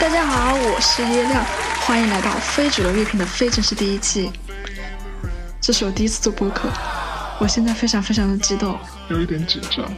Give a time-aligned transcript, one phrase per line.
[0.00, 1.44] 大家好，我是叶亮，
[1.86, 4.32] 欢迎来到非主流乐评的非正式第一期。
[5.60, 6.68] 这是我第一次做播客，
[7.38, 8.76] 我现在非常非常的激动，
[9.10, 9.88] 有一点紧张。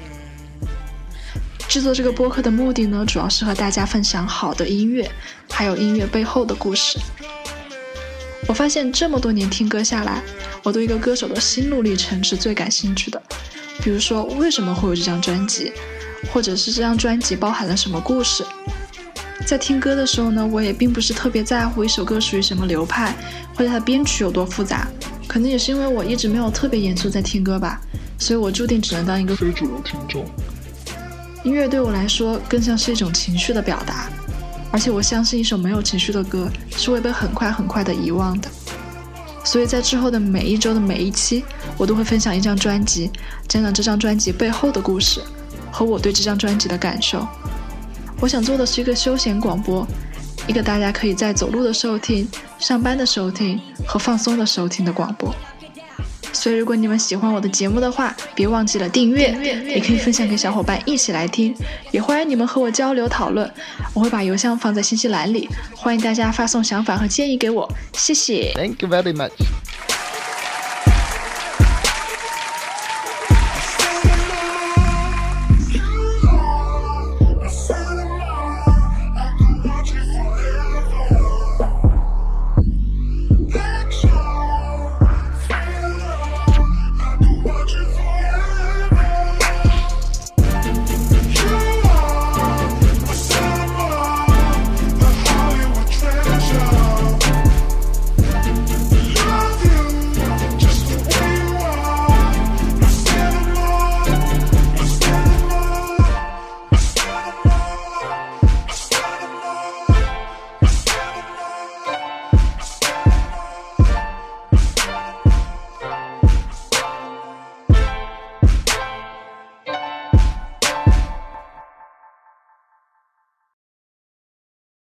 [1.66, 5.11] 制作这个播客的目的呢，主要是和大家分享好的音乐，
[5.50, 6.98] 还有音乐背后的故事。
[8.46, 10.21] 我发现这么多年听歌下来，
[10.62, 13.22] 我对一个歌手的心路历程是最感兴趣的。
[13.82, 15.72] 比如说，为什么会有这张专辑，
[16.32, 18.44] 或者是这张专辑包含了什么故事。
[19.46, 23.14] 在听歌的时候呢，我也并不是特别在乎一首歌属于什么流派，
[23.54, 24.86] 或者它的编曲有多复杂。
[25.26, 27.80] 可能也是因为我一直没有特别严肃在听歌吧，
[28.18, 30.24] 所以我注定只能当一个非主流听众。
[31.43, 34.10] 音乐对我来说更像是一种情绪的表达，
[34.70, 38.48] 而且我相信一首没有情绪的歌是会被很快很快的遗忘的。
[39.42, 41.42] 所以在之后的每一周的每一期，
[41.78, 43.10] 我都会分享一张专辑，
[43.48, 45.22] 讲讲这张专辑背后的故事
[45.72, 47.26] 和我对这张专辑的感受。
[48.20, 49.86] 我想做的是一个休闲广播，
[50.46, 55.34] 一个大家可以在走路的时候听、上班的时候听和放松的时候听的广播。
[56.32, 61.52] 所以，如果你们喜欢我的节目的话，别忘记了订阅，也可以分享给小伙伴一起来听。
[61.90, 63.52] 也欢迎你们和我交流讨论，
[63.92, 67.68] 我会把邮箱放在信息栏里，欢迎大家发送想法和建议给我。
[67.94, 68.52] 谢谢。
[68.55, 69.32] Thank you very much.